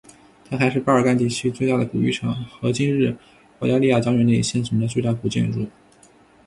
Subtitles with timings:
[0.49, 3.15] 它还是巴尔干地区最大的古浴场和今日
[3.59, 5.67] 保加利亚疆域内现存的最大古建筑。